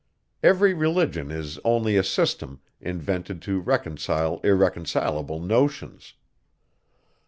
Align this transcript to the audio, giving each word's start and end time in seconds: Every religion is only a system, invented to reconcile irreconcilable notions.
Every 0.41 0.73
religion 0.73 1.29
is 1.29 1.59
only 1.63 1.95
a 1.95 2.03
system, 2.03 2.59
invented 2.79 3.39
to 3.43 3.59
reconcile 3.59 4.39
irreconcilable 4.43 5.39
notions. 5.39 6.15